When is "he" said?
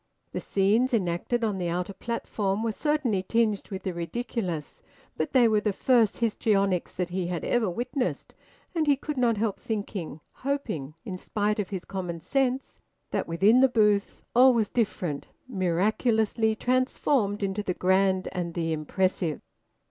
7.09-7.27, 8.87-8.95